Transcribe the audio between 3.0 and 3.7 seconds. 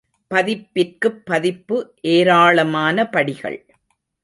படிகள்.